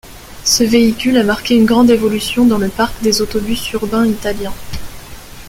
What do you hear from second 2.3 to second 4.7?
dans le parc des autobus urbains italiens.